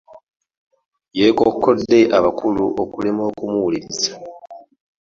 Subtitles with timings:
[1.19, 4.11] Yekkokkodde abakulu okulema okumuwuliriza.